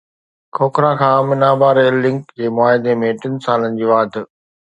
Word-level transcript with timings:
کوکھرا 0.55 0.91
کان 0.99 1.17
منا-با 1.27 1.69
rail 1.77 1.95
link 2.05 2.23
جي 2.39 2.45
معاهدي 2.55 2.93
۾ 3.03 3.11
ٽن 3.21 3.33
سالن 3.45 3.71
جي 3.81 3.85
واڌ 3.93 4.11